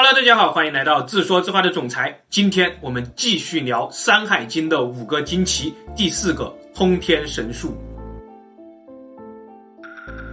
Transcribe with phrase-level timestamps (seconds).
[0.00, 2.18] 大家好，欢迎来到自说自话的总裁。
[2.30, 7.76] 今天我们继续聊《山海经》的五个惊奇，第四个通天神术。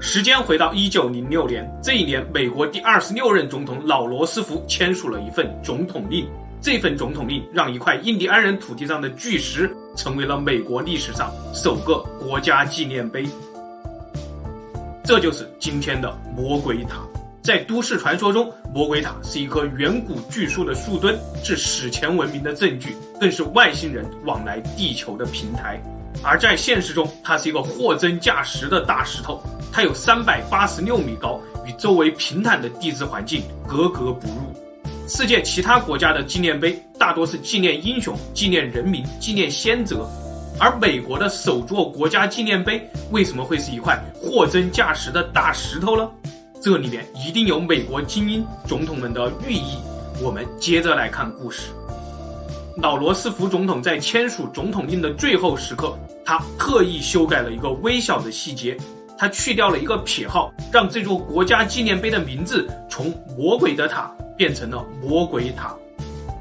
[0.01, 6.27] 时间回到一九零六年，这一年，美国第二十六任总统老罗斯福签署了一份总统令。
[6.61, 13.25] 这份总统令让一块印第安人土地上的巨石成为了美国历史上首个国家纪念碑。
[15.03, 16.99] 这就是今天的魔鬼塔。
[17.45, 25.79] 在都市传说中，魔鬼塔是一颗远古巨树的树墩，是史前文明的证据，更是外星人往来地球的平台。
[26.23, 29.39] 而在现实中，它是一个货真价实的大石头，
[29.71, 34.51] 它有三百八十六米高，与周围平坦的地质环境格格不入。
[35.07, 40.09] 世界其他国家的纪念碑大多是纪念英雄、纪念人民、纪念先哲，
[40.59, 46.09] 而美国的首座国家纪念碑为什么会是一块货真价实的大石头呢？
[46.65, 49.77] 这里面一定有美国精英总统们的寓意。
[50.19, 51.69] 我们接着来看故事。
[52.77, 58.75] 老罗斯福总统在签署总统令的最后时刻，他特意修改了一个微小的细节，
[59.15, 65.71] 他去掉了一个撇号，让这座国家纪念碑的名字从“魔鬼的塔”变成了“魔鬼塔”。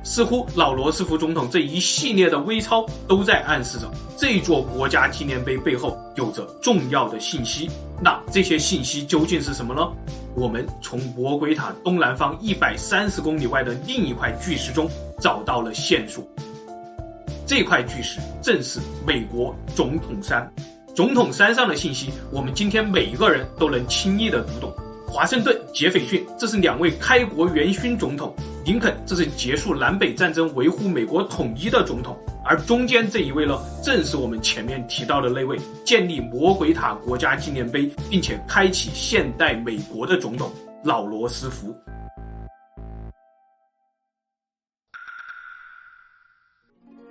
[0.05, 7.69] 似乎老罗斯福总统这一系列的微操都在暗示着这座国家纪念碑背后有着重要的信息。
[8.03, 9.91] 那这些信息究竟是什么呢？
[10.35, 14.89] 我们从魔鬼塔东南方一百三十公里外的另一块巨石中
[15.21, 16.23] 找到了线索。
[17.47, 20.53] 这块巨石正是美国总统山。
[20.95, 24.73] 总统山上的信息，我们今天每一个人都能轻易地读懂。
[25.07, 40.51] 华盛顿、杰斐逊，这是两位开国元勋总统；林肯，这是结束南北战争、维护美国统一的总统；而中间这一位呢，正是我们前面提到的那位建立魔鬼塔国家纪念碑，并且开启现代美国的总统——
[40.83, 41.77] 老罗斯福。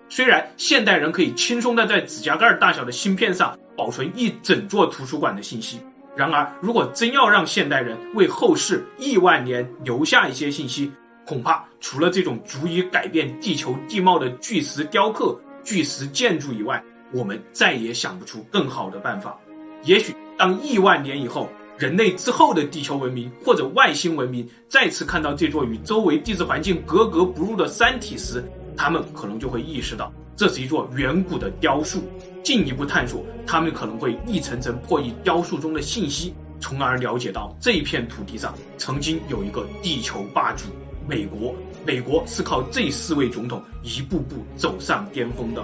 [0.09, 5.79] 虽然现代人可以轻松地在指甲盖大小的芯片上保存一整座图书馆的信息。
[6.15, 10.91] 然而，如果真要让现代人为后世亿万年留下一些信息，
[11.25, 19.39] 恐怕除了这种足以改变地球地貌的巨石雕刻、巨石建筑以外，我们再也想不出更好的办法。
[19.83, 28.43] 也许，当亿万年以后，人类之后的地球文明或者外星文明再次看到这座与周围地质环境格格不入的山体时，
[28.75, 32.01] 他们可能就会意识到，这是一座远古的雕塑。
[32.43, 40.65] 进一步探索，他们可能会一层层破译雕塑中的信息，从而了解到这片土地上曾经有一个地球霸主——
[41.07, 41.53] 美国。
[41.85, 45.63] 美国是靠这四位总统一步步走上巅峰的。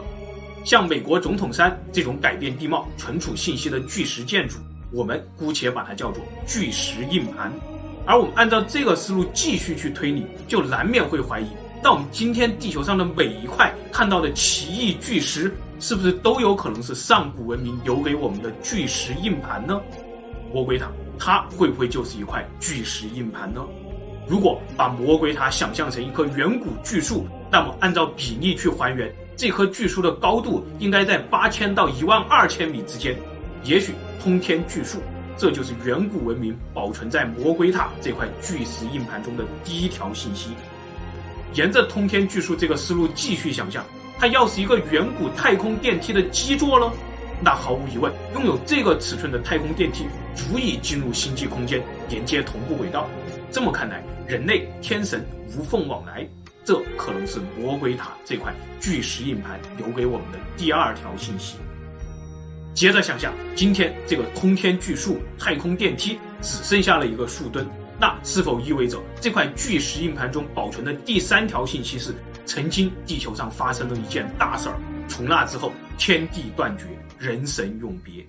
[0.66, 4.58] 像美国总统山这种改变地貌、存储信息的巨石建筑，
[4.92, 7.52] 我们姑且把它叫做巨石硬盘。
[8.06, 11.48] 而我们按照这个思路继续去推理，就难免会怀疑：
[11.82, 19.80] 那我们今天地球上的每一块看到的奇异巨石，是不是都有可能是上古文明留给我们的巨石硬盘呢？
[20.54, 23.66] 魔鬼塔它会不会就是一块巨石硬盘呢？
[24.30, 33.16] 如果把魔鬼塔想象成一棵远古巨树，那么按照比例去还原，这棵巨树的高度应该在八千到一万二千米之间。
[33.64, 35.00] 也许通天巨树，
[35.36, 40.52] 这就是远古文明保存在魔鬼塔这块巨石硬盘中的第一条信息。
[41.56, 43.84] 沿着通天巨树这个思路继续想象。
[44.20, 46.92] 它要是一个远古太空电梯的基座呢？
[47.42, 53.08] 那毫无疑问，拥有这个尺寸的太空电梯足以进入星际空间，连接同步轨道。
[53.50, 55.26] 这么看来，人类天神
[55.58, 56.24] 无缝往来，
[56.64, 61.58] 这可能是魔鬼塔这块巨石硬盘留给我们的第二条信息。
[62.76, 67.68] 接着想想，今天这个通天巨树太空电梯只剩下了一个树墩，
[68.00, 72.14] 那是否意味着这块巨石硬盘中保存的第三条信息是？
[72.46, 76.86] 曾经地球上发生了一件大事儿，从那之后天地断绝，
[77.18, 78.24] 人神永别。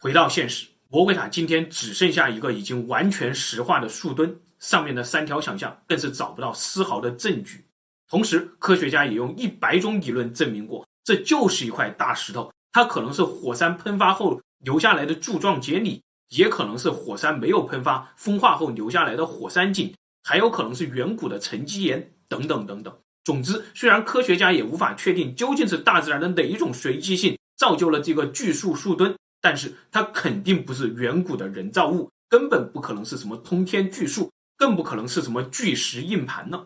[0.00, 7.64] 回到现实，魔鬼塔今天只剩下一个已经完全石化的树墩，上面的三条想象更是找不到丝毫的证据。
[8.10, 19.90] 同时，科学家也用一百种理论证明过，这就是一块大石头，它可能是火山喷发后留下来的柱状节理，也可能是火山没有喷发风化后留下来的火山井。
[20.22, 22.94] 还有可能是远古的沉积岩等等等等。
[23.24, 36.64] 总之，虽然科学家也无法确定究竟是大自然的哪一种随机性造就了这个巨树树墩，但是它肯定不是远古的人造物，根本不可能是什么通天巨树，更不可能是什么巨石硬盘呢。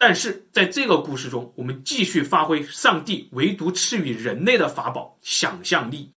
[0.00, 6.10] 但是在这个故事中，我们继续发挥上帝唯独赐予人类的法宝——想象力。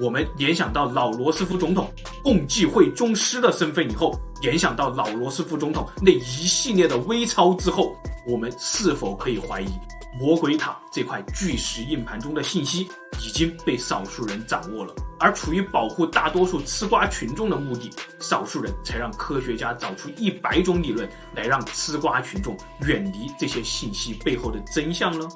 [0.00, 1.92] 我们联想到老罗斯福总统
[2.22, 9.68] 共济会宗师的身份以后，联想到老罗斯福总统那一系列的微操之后，我们是否可以怀疑
[10.12, 12.88] 魔鬼塔这块巨石硬盘中的信息
[13.20, 14.94] 已经被少数人掌握了？
[15.20, 17.90] 而出于保护大多数吃瓜群众的目的，
[18.20, 22.56] 少数人才让科学家找出一百种理论来让吃瓜群众
[22.86, 25.28] 远离这些信息背后的真相呢？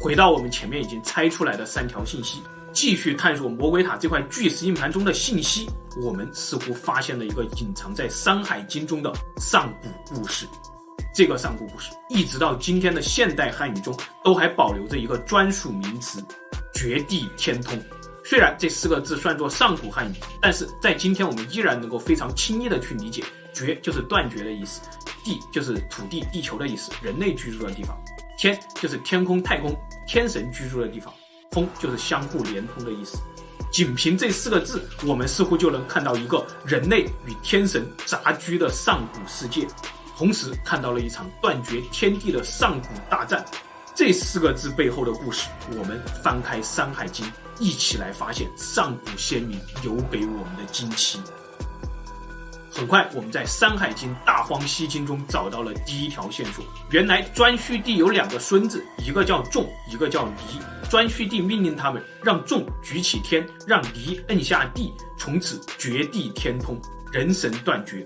[0.00, 2.42] 回到我们前面已经猜出来的三条信息。
[2.72, 5.70] 继续探索魔鬼塔这块巨石硬盘中的信息，
[6.02, 10.44] 我们似乎发现了一个隐藏在《山海经》中的上古故事。
[11.14, 16.24] 这个上古故事一直到今天的现代汉语中都还保留着一个专属名词
[16.74, 17.80] “绝地天通”。
[18.24, 23.22] 虽然这四个字算作上古汉语，但是在今天我们依然能够非常轻易的去理解。
[23.52, 24.80] 绝就是断绝的意思，
[25.22, 27.94] 地就是土地、地球的意思，人类居住的地方；
[28.36, 29.72] 天就是天空、太空、
[30.08, 31.14] 天神居住的地方。
[31.52, 33.16] 通就是相互连通的意思，
[33.70, 39.64] 仅凭这四个字，我们似乎就能看到一个人类与天神杂居的上古世界，
[40.16, 43.44] 同时看到了一场断绝天地的上古大战。
[43.94, 47.24] 这四个字背后的故事，我们翻开《山海经》，
[47.60, 51.20] 一起来发现上古先民留给我们的惊奇。
[52.72, 56.64] 很快，我们在《山海经·大荒西经》中找到了第一条线索。
[56.90, 60.60] 原来颛顼帝有两个孙子，一个叫仲，一个叫离。
[60.90, 66.76] 颛顼帝命令他们让仲举起天，让离摁下地，从此绝地天通，
[67.12, 68.04] 人神断绝。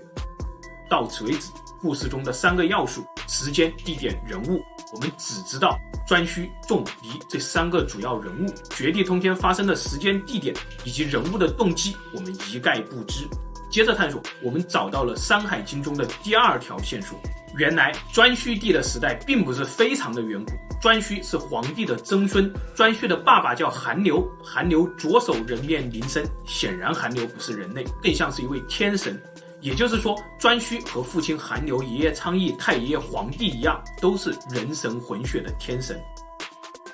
[0.87, 1.49] 到此为止，
[1.81, 4.61] 故事中的三个要素：时间、地点、人物，
[4.93, 5.77] 我们只知道
[6.07, 8.53] 颛顼、仲、尼这三个主要人物。
[8.69, 13.27] 绝地通天发生的时间、地点以及人物的动机，我们一概不知。
[13.69, 17.19] 接着探索，我们找到了《山海经》中的第二条线索。
[17.55, 29.19] 原来颛顼帝的时代并不是非常的远古，颛顼是黄帝的曾孙，颛顼的爸爸叫韩流，韩流左手人面麟身，显然韩流不是人类，更像是一位天神。
[29.61, 35.99] 也就是说，颛顼和父亲韩流、爷爷昌邑、太爷爷黄帝一样，都是人神混血的天神。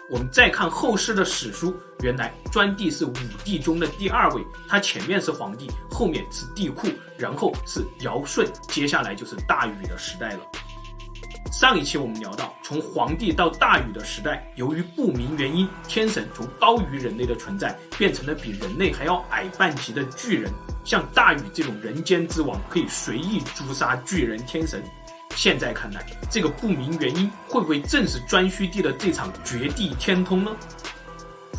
[0.10, 3.14] 我们再看后世的史书，原来颛帝是五
[3.44, 10.40] 帝中的第二位，他前面是黄帝，后面是帝喾，然后是尧舜，接下来就是大禹的时代了。
[11.52, 20.52] 上一期我们聊到，从黄帝到大禹的时代，由于不明原因，天神从高于人类的存在，变成了比人类还要矮半级的巨人，
[20.86, 24.82] 像大禹这种人间之王，可以随意诛杀巨人天神。
[25.36, 30.56] 现在看来，这个不明原因会不会正是颛顼帝的这场绝地天通呢？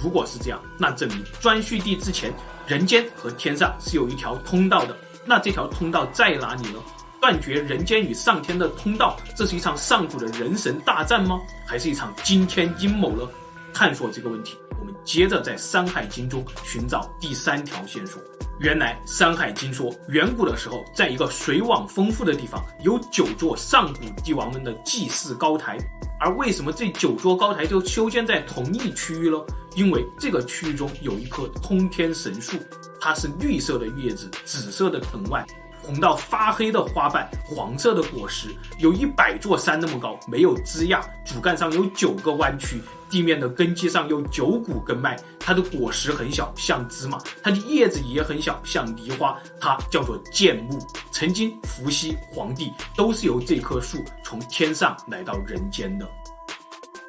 [0.02, 2.32] 如果是这样，那证明颛顼帝之前
[2.66, 4.96] 人间和天上是有一条通道的。
[5.26, 6.78] 那这条通道在哪里呢？
[7.20, 11.40] 断绝人间与上天的通道，这是一场上古的人神大战吗？
[11.66, 13.28] 还是一场惊天阴谋呢？
[13.76, 18.18] 探索这个问题，我们接着在《山海经》中寻找第三条线索。
[18.58, 25.76] 原来《山海经》说，远古的时候，在一个水网丰富的地方，有九座上古帝王们的祭祀高台。
[26.18, 29.36] 而为什么这九座高台就修建在同一区域呢？
[29.74, 32.56] 因为这个区域中有一棵通天神树，
[32.98, 35.46] 它是绿色的叶子，紫色的藤蔓。
[35.86, 38.48] 红到发黑的花瓣，黄色的果实，
[38.78, 45.16] 有一百座山那么高，没有枝桠，主干上有九个弯曲，地面的根基上有九股根脉。
[45.38, 49.38] 它的果实很小，像芝麻；它的叶子也很小，像梨花。
[49.60, 50.76] 它叫做建木。
[51.12, 56.08] 曾经伏羲、黄帝都是由这棵树从天上来到人间的。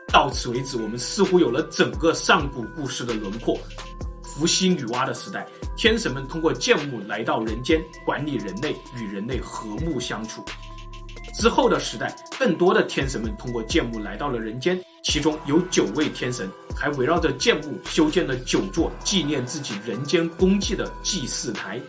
[0.09, 3.57] 到此为止，我们似乎有了整个上古故事的轮廓。
[4.37, 10.45] 伏羲、女娲的时代，天神们通过建木来到人间，管理人类，与人类和睦相处。
[11.33, 21.81] 之后的时代，更多的天神们通过建木来到了人间，其中有九位天神，还围绕着建木修建了九座纪念自己人间功绩的祭祀台。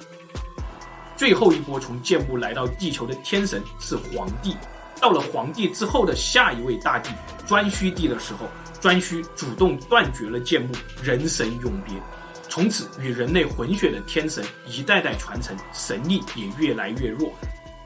[1.17, 4.57] 最后一波从建木来到地球的天神是黄帝。
[5.01, 7.11] 到了黄帝之后的下一位大帝
[7.47, 8.47] 颛顼帝的时候，
[8.81, 11.95] 颛顼主动断绝了建木，人神永别。
[12.49, 17.33] 从此与人类混血的天神一代代传承，神力也越来越弱。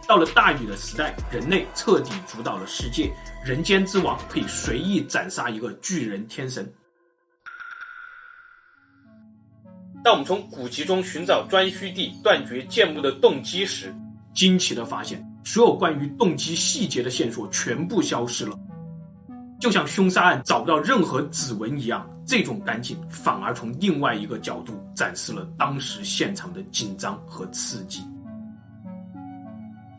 [0.07, 3.13] 到了大禹的时代，人类彻底主导了世界，
[3.45, 6.71] 人间之王可以随意斩杀一个巨人天神。
[10.05, 13.95] 当我们从古籍中寻找颛顼帝断绝建木的动机时，
[14.35, 18.59] 惊奇的发现，所有关于动机细节的线索全部消失了。
[19.63, 28.03] 就像凶杀案找不到任何指纹一样，这种干净反而从另外一个角度展示了当时现场的紧张和刺激。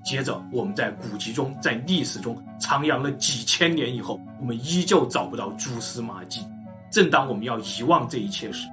[0.03, 6.45] 接着，我们在古籍中，在历史中徜徉了几千年以后，我们依旧找不到蛛丝马迹。
[6.91, 8.67] 正当我们要遗忘这一切时，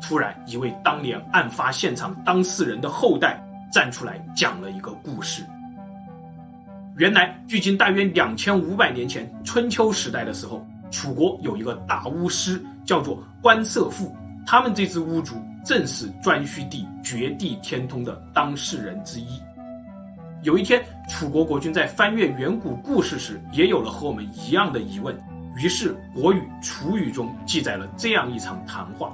[0.00, 5.44] 突然一位当年案发现场当事人的后代站出来讲了一个故事。
[7.00, 14.14] 原来，距今大约两千五百年前，春秋时代的时候，楚国有一个大巫师，叫做关射父。
[14.46, 19.40] 他们这支巫族正是颛顼帝绝地天通的当事人之一。
[20.42, 25.18] 有一天，楚国国君在翻阅远古故事时，也有了和我们一样的疑问。
[25.56, 29.10] 于是，国语《楚语》中记载了这样一场谈话：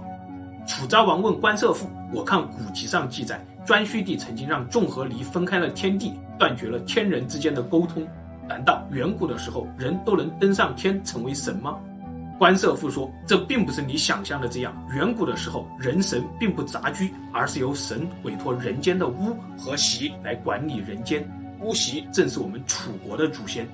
[0.67, 8.07] 楚昭王问关射父：“我看古籍上记载，颛顼帝曾经让众和离分开了天地。”断绝了天人之间的沟通，
[8.47, 11.79] 难道远古的时候人都能登上天成为神吗？
[12.39, 14.77] 关射父说，这并不是你想象的这样。
[14.95, 21.27] 远古的时候，人神并不杂居，而是由神委托人间的巫和习来管理人间。
[21.61, 23.67] 巫习正是我们楚国的祖先，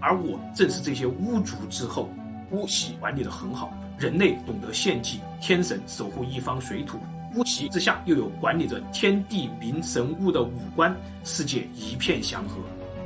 [0.00, 2.08] 而我正是这些巫族之后。
[2.52, 7.00] 巫习管理得很好，人类懂得献祭，天神守护一方水土。
[7.36, 12.56] 巫习之下，又有管理着天地民神物的五官，世界一片祥和。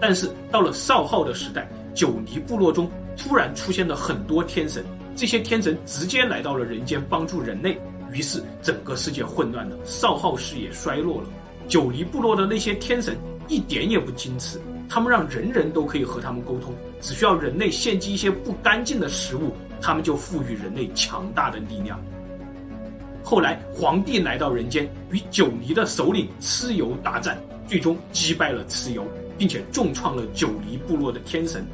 [0.01, 4.85] 但是到了少昊的时代，九黎部落中突然出现了很多天神，
[5.17, 7.77] 这些天神直接来到了人间帮助人类，
[8.13, 11.29] 于是整个世界混乱了，少昊氏也衰落了。
[11.67, 13.17] 九黎部落的那些天神
[13.49, 22.01] 一点也不矜持，他们让人人都可以和他们沟通，只需要人类献祭一些不干净的食物，他们就赋予人类强大的力量。
[23.23, 29.07] 后来，黄帝来到人间，与九黎的首领蚩尤大战，最终击败了蚩尤，
[29.37, 31.65] 并且重创了九黎部落的天神。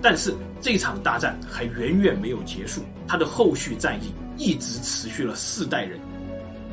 [0.00, 5.98] 但是这场大战还远远没有结束，他的后续战役一直持续了四代人，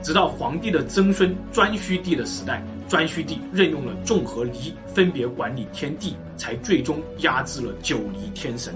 [0.02, 8.74] 直到黄帝的曾孙颛顼帝的时代，颛顼帝任用了众和黎分别管理天地，才最终压制了九黎天神。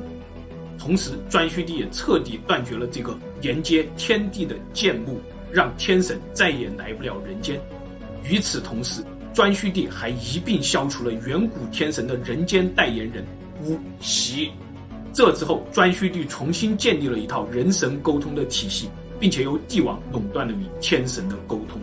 [0.85, 5.19] 同时，颛顼帝也彻底断绝了这个连接天地的建木，
[5.51, 7.59] 让天神再也来不了人间。
[8.23, 9.01] 与此同时，
[9.33, 13.25] 颛顼帝还一并消除了远古天神的人间代言人
[13.63, 14.51] 巫习。
[15.11, 18.87] 这之后，颛顼帝重新建立了一套人神沟通的体系，
[19.19, 21.81] 并且由帝王垄断了与天神的沟通。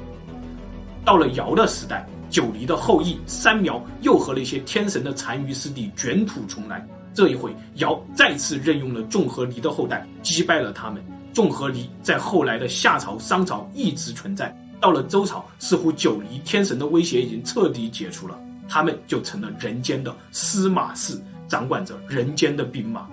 [1.05, 6.87] 到了尧的时代，九黎的后裔三苗又和那些天神的残余势力卷土重来。
[7.15, 11.05] 这一回，尧再次任用了众和离的后代，击败了他们。
[11.33, 18.39] 众和离在后来的夏朝、商朝一直存在，到了周朝，似乎九黎天神的威胁已经彻底解除了，
[18.69, 23.09] 他们就成了人间的司马氏，掌管着人间的兵马。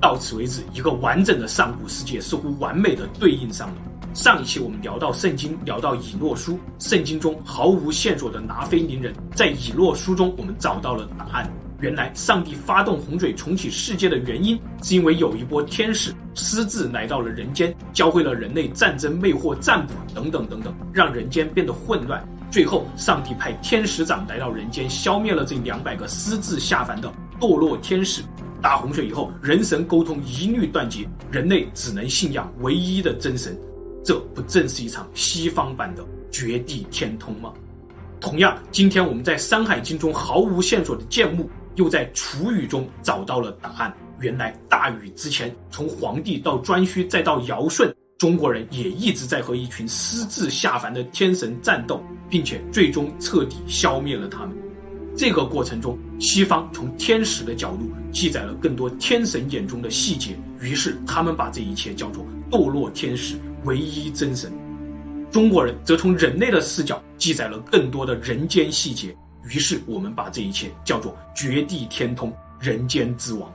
[0.00, 3.76] 到此为止，一个完整的上古世界似乎完美的对应上了。
[4.16, 11.46] 上一期我们聊到圣经，聊到以诺书，圣经中毫无线索的拿非宁人，在以诺书中我们找到了答案。
[11.80, 22.26] 原来上帝发动洪水重启世界的原因，是因为有一波天使私自来到了人间，教会了人类战争、魅惑、占卜等等等等，让人间变得混乱。
[22.50, 28.22] 最后，上帝派天使长来到人间，消灭了这两百个私自下凡的堕落天使。
[28.62, 33.54] 大洪水以后，人神沟通一律断绝，人类只能信仰唯一的真神。
[34.06, 37.52] 这不正是一场西方版的绝地天通吗？
[38.20, 43.92] 同样，今天我们在《山海经》中毫无线索的建木，又在《楚语》中找到了答案。
[44.20, 54.56] 原来大禹之前，从黄帝到颛顼再到尧舜，中国人也一直在和一群私自下凡的天神战斗，并且最终彻底消灭了他们。
[55.16, 63.34] 这个过程中，西方从天使的角度记载了更多天神眼中的细节，于是他们把这一切叫做堕落天使。
[63.66, 64.50] 唯一真神，
[65.30, 69.14] 中国人则从人类的视角记载了更多的人间细节。
[69.50, 73.52] 于是我们把这一切叫做绝地天通，人间之王。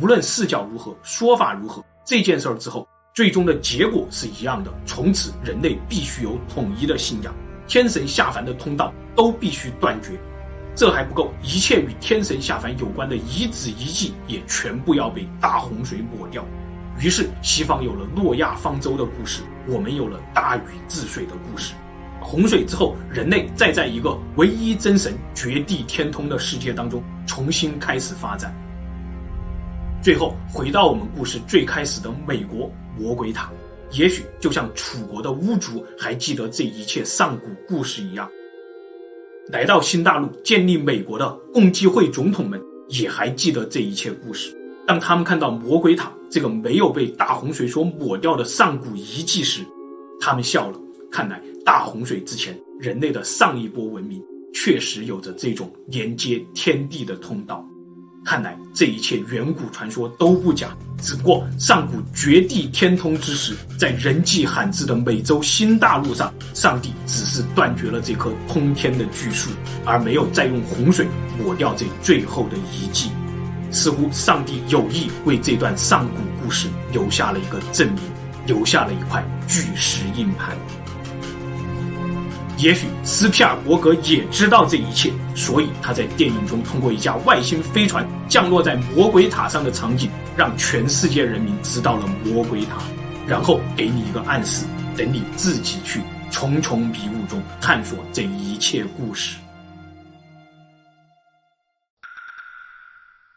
[0.00, 4.72] 无论视角如何，说法如何，这件事儿之后，最终的结果是一样的。
[4.86, 7.34] 从此，人类必须有统一的信仰，
[7.66, 10.12] 天神下凡的通道都必须断绝。
[10.74, 16.44] 这还不够，一切与天神下凡有关的遗址遗迹也全部要被大洪水抹掉。
[17.00, 21.74] 于是，西方有了诺亚方舟的故事，我们有了大禹治水的故事。
[22.20, 28.54] 洪水之后，人类再在一个唯一真神、绝地天通的世界当中重新开始发展。
[30.00, 33.50] 最后，回到我们故事最开始的美国魔鬼塔，
[33.90, 38.30] 也许就像楚国的巫族还记得这一切上古故事一样，
[39.48, 44.56] 来到新大陆建立美国的共济会总统们也还记得这一切故事。
[44.86, 49.62] 当他们看到魔鬼塔这个没有被大洪水所抹掉的上古遗迹时，
[50.20, 50.78] 他们笑了。
[51.10, 54.20] 看来大洪水之前，人类的上一波文明
[54.54, 57.64] 确实有着这种连接天地的通道。
[58.24, 69.50] 看来这一切远古传说都不假，只不过上古绝地天通之时，在人迹罕至的美洲新大陆上，上帝只是断绝了这棵通天的巨树，
[69.84, 73.10] 而没有再用洪水抹掉这最后的遗迹。
[73.72, 78.02] 似乎上帝有意为这段上古故事留下了一个证明，
[78.46, 80.56] 留下了一块巨石硬盘。
[82.58, 92.82] 也许斯皮尔伯格也知道这一切，所以他在电影中通过一架外星飞船降落在魔鬼塔上的场景，让全世界人民知道了魔鬼塔，
[93.26, 94.64] 然后给你一个暗示，
[94.96, 96.00] 等你自己去
[96.30, 99.38] 重重迷雾中探索这一切故事。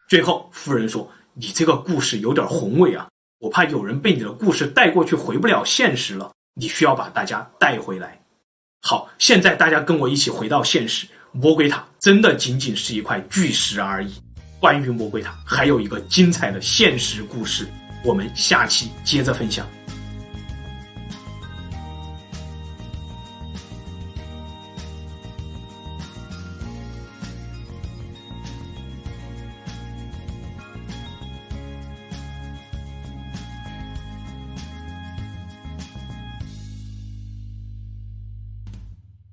[0.08, 3.08] 最后，夫人说：“你这个故事有点宏伟啊，
[3.40, 8.22] 我怕有人被你的故事带过去回不了现实了，你需要把大家带回来。”
[8.82, 14.14] 好，现在大家跟我一起回到现实，魔鬼塔真的仅仅是一块巨石而已。
[14.60, 17.68] 关于魔鬼塔，还有一个精彩的现实故事，
[18.04, 19.68] 我们下期接着分享。